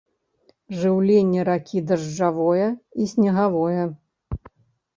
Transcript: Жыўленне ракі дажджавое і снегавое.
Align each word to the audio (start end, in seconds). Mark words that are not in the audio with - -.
Жыўленне 0.79 1.43
ракі 1.49 1.83
дажджавое 1.93 2.67
і 3.03 3.09
снегавое. 3.15 3.81